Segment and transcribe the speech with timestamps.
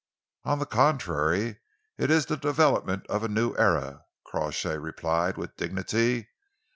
[0.45, 1.59] "On the contrary,
[1.99, 6.27] it is the development of a new era," Crawshay replied, with dignity.